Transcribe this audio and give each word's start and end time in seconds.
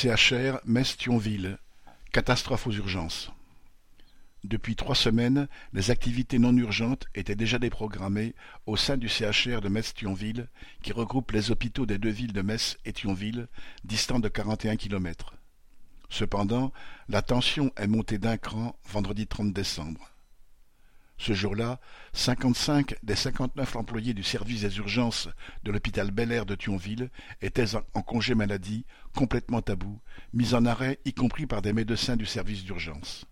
CHR 0.00 0.60
Metz-Thionville, 0.64 1.58
catastrophe 2.10 2.66
aux 2.66 2.72
urgences. 2.72 3.30
Depuis 4.44 4.74
trois 4.74 4.94
semaines, 4.94 5.46
les 5.74 5.90
activités 5.90 6.38
non 6.38 6.56
urgentes 6.56 7.04
étaient 7.14 7.34
déjà 7.34 7.58
déprogrammées 7.58 8.34
au 8.64 8.78
sein 8.78 8.96
du 8.96 9.10
CHR 9.10 9.60
de 9.60 9.68
Metz-Thionville, 9.68 10.48
qui 10.82 10.94
regroupe 10.94 11.32
les 11.32 11.50
hôpitaux 11.50 11.84
des 11.84 11.98
deux 11.98 12.08
villes 12.08 12.32
de 12.32 12.40
Metz 12.40 12.78
et 12.86 12.94
Thionville, 12.94 13.48
distants 13.84 14.20
de 14.20 14.28
41 14.28 14.76
kilomètres. 14.76 15.34
Cependant, 16.08 16.72
la 17.10 17.20
tension 17.20 17.70
est 17.76 17.86
montée 17.86 18.16
d'un 18.16 18.38
cran 18.38 18.78
vendredi 18.86 19.26
30 19.26 19.52
décembre. 19.52 20.09
Ce 21.20 21.34
jour-là, 21.34 21.80
cinquante-cinq 22.14 22.96
des 23.02 23.14
cinquante-neuf 23.14 23.76
employés 23.76 24.14
du 24.14 24.22
service 24.22 24.62
des 24.62 24.78
urgences 24.78 25.28
de 25.64 25.70
l'hôpital 25.70 26.10
Bel-Air 26.10 26.46
de 26.46 26.54
Thionville 26.54 27.10
étaient 27.42 27.74
en 27.74 28.00
congé 28.00 28.34
maladie, 28.34 28.86
complètement 29.14 29.60
tabou, 29.60 30.00
mis 30.32 30.54
en 30.54 30.64
arrêt 30.64 30.98
y 31.04 31.12
compris 31.12 31.44
par 31.44 31.60
des 31.60 31.74
médecins 31.74 32.16
du 32.16 32.24
service 32.24 32.64
d'urgence. 32.64 33.26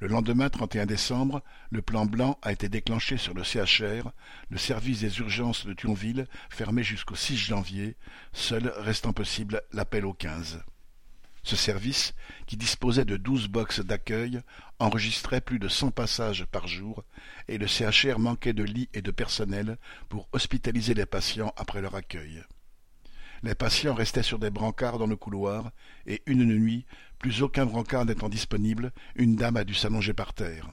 Le 0.00 0.08
lendemain 0.08 0.50
31 0.50 0.86
décembre, 0.86 1.44
le 1.70 1.82
plan 1.82 2.04
blanc 2.04 2.36
a 2.42 2.50
été 2.50 2.68
déclenché 2.68 3.16
sur 3.16 3.32
le 3.32 3.44
CHR, 3.44 4.10
le 4.50 4.58
service 4.58 5.02
des 5.02 5.18
urgences 5.20 5.64
de 5.64 5.74
Thionville 5.74 6.26
fermé 6.50 6.82
jusqu'au 6.82 7.14
6 7.14 7.36
janvier, 7.36 7.96
seul 8.32 8.66
restant 8.78 9.12
possible 9.12 9.62
l'appel 9.72 10.04
au 10.04 10.14
15. 10.14 10.64
Ce 11.44 11.56
service, 11.56 12.14
qui 12.46 12.56
disposait 12.56 13.04
de 13.04 13.16
douze 13.16 13.48
boxes 13.48 13.80
d'accueil, 13.80 14.40
enregistrait 14.78 15.40
plus 15.40 15.58
de 15.58 15.68
cent 15.68 15.90
passages 15.90 16.46
par 16.46 16.68
jour, 16.68 17.04
et 17.48 17.58
le 17.58 17.66
CHR 17.66 18.18
manquait 18.18 18.52
de 18.52 18.62
lits 18.62 18.88
et 18.94 19.02
de 19.02 19.10
personnel 19.10 19.76
pour 20.08 20.28
hospitaliser 20.32 20.94
les 20.94 21.06
patients 21.06 21.52
après 21.56 21.80
leur 21.80 21.96
accueil. 21.96 22.44
Les 23.42 23.56
patients 23.56 23.94
restaient 23.94 24.22
sur 24.22 24.38
des 24.38 24.50
brancards 24.50 24.98
dans 24.98 25.08
le 25.08 25.16
couloir, 25.16 25.72
et 26.06 26.22
une 26.26 26.44
nuit, 26.44 26.86
plus 27.18 27.42
aucun 27.42 27.66
brancard 27.66 28.04
n'étant 28.04 28.28
disponible, 28.28 28.92
une 29.16 29.34
dame 29.34 29.56
a 29.56 29.64
dû 29.64 29.74
s'allonger 29.74 30.14
par 30.14 30.34
terre. 30.34 30.70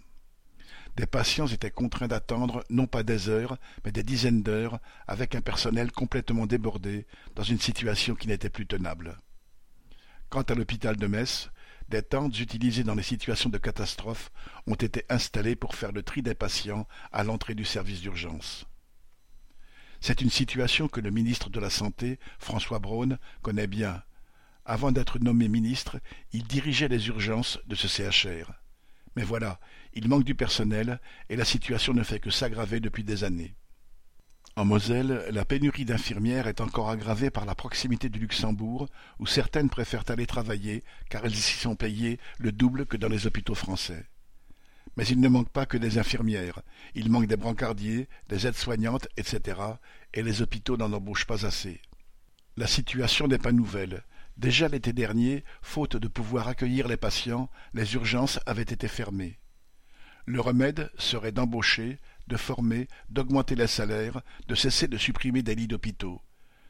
Des 0.95 1.07
patients 1.07 1.47
étaient 1.47 1.71
contraints 1.71 2.07
d'attendre 2.07 2.63
non 2.69 2.85
pas 2.85 3.01
des 3.01 3.27
heures, 3.27 3.57
mais 3.85 3.91
des 3.91 4.03
dizaines 4.03 4.43
d'heures, 4.43 4.79
avec 5.07 5.33
un 5.33 5.41
personnel 5.41 5.91
complètement 5.91 6.45
débordé, 6.45 7.07
dans 7.35 7.43
une 7.43 7.59
situation 7.59 8.13
qui 8.13 8.27
n'était 8.27 8.49
plus 8.49 8.67
tenable. 8.67 9.17
Quant 10.29 10.43
à 10.43 10.53
l'hôpital 10.53 10.95
de 10.95 11.07
Metz, 11.07 11.49
des 11.89 12.03
tentes 12.03 12.39
utilisées 12.39 12.83
dans 12.83 12.93
les 12.93 13.03
situations 13.03 13.49
de 13.49 13.57
catastrophe 13.57 14.31
ont 14.67 14.75
été 14.75 15.03
installées 15.09 15.55
pour 15.55 15.73
faire 15.73 15.91
le 15.91 16.03
tri 16.03 16.21
des 16.21 16.35
patients 16.35 16.87
à 17.11 17.23
l'entrée 17.23 17.55
du 17.55 17.65
service 17.65 18.01
d'urgence. 18.01 18.67
C'est 20.01 20.21
une 20.21 20.29
situation 20.29 20.87
que 20.87 21.01
le 21.01 21.09
ministre 21.09 21.49
de 21.49 21.59
la 21.59 21.71
Santé, 21.71 22.19
François 22.37 22.77
Braun, 22.77 23.17
connaît 23.41 23.67
bien. 23.67 24.03
Avant 24.65 24.91
d'être 24.91 25.17
nommé 25.17 25.47
ministre, 25.47 25.99
il 26.31 26.43
dirigeait 26.43 26.87
les 26.87 27.07
urgences 27.07 27.59
de 27.65 27.73
ce 27.73 27.87
CHR. 27.87 28.53
Mais 29.15 29.23
voilà, 29.23 29.59
il 29.93 30.07
manque 30.07 30.23
du 30.23 30.35
personnel 30.35 31.01
et 31.29 31.35
la 31.35 31.43
situation 31.43 31.93
ne 31.93 32.03
fait 32.03 32.19
que 32.19 32.29
s'aggraver 32.29 32.79
depuis 32.79 33.03
des 33.03 33.23
années. 33.23 33.55
En 34.59 34.65
Moselle, 34.65 35.23
la 35.31 35.45
pénurie 35.45 35.85
d'infirmières 35.85 36.47
est 36.47 36.59
encore 36.59 36.89
aggravée 36.89 37.29
par 37.29 37.45
la 37.45 37.55
proximité 37.55 38.09
du 38.09 38.19
Luxembourg, 38.19 38.89
où 39.17 39.25
certaines 39.25 39.69
préfèrent 39.69 40.03
aller 40.09 40.27
travailler 40.27 40.83
car 41.09 41.23
elles 41.23 41.31
y 41.31 41.37
sont 41.37 41.77
payées 41.77 42.19
le 42.39 42.51
double 42.51 42.85
que 42.85 42.97
dans 42.97 43.07
les 43.07 43.25
hôpitaux 43.25 43.55
français. 43.55 44.05
Mais 44.97 45.07
il 45.07 45.21
ne 45.21 45.29
manque 45.29 45.47
pas 45.47 45.65
que 45.65 45.77
des 45.77 45.97
infirmières, 45.97 46.59
il 46.93 47.09
manque 47.09 47.27
des 47.27 47.37
brancardiers, 47.37 48.09
des 48.27 48.47
aides-soignantes, 48.47 49.07
etc., 49.15 49.61
et 50.13 50.23
les 50.23 50.41
hôpitaux 50.41 50.75
n'en 50.75 50.91
embauchent 50.91 51.25
pas 51.25 51.45
assez. 51.45 51.81
La 52.57 52.67
situation 52.67 53.29
n'est 53.29 53.37
pas 53.37 53.53
nouvelle. 53.53 54.03
Déjà 54.35 54.67
l'été 54.67 54.91
dernier, 54.91 55.45
faute 55.61 55.95
de 55.95 56.09
pouvoir 56.09 56.49
accueillir 56.49 56.89
les 56.89 56.97
patients, 56.97 57.49
les 57.73 57.93
urgences 57.93 58.41
avaient 58.45 58.63
été 58.63 58.89
fermées. 58.89 59.39
Le 60.25 60.41
remède 60.41 60.91
serait 60.97 61.31
d'embaucher, 61.31 61.97
de 62.29 62.37
former, 62.37 62.87
d'augmenter 63.09 63.55
les 63.55 63.67
salaires, 63.67 64.21
de 64.47 64.55
cesser 64.55 64.87
de 64.87 64.97
supprimer 64.97 65.41
des 65.41 65.55
lits 65.55 65.67
d'hôpitaux. 65.67 66.21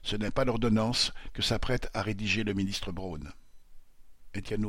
Ce 0.02 0.16
n'est 0.16 0.32
pas 0.32 0.46
l'ordonnance 0.46 1.14
que 1.34 1.42
s'apprête 1.42 1.90
à 1.94 2.02
rédiger 2.02 2.44
le 2.44 2.54
ministre 2.54 2.92
Braun. 2.92 3.32
Étienne. 4.34 4.66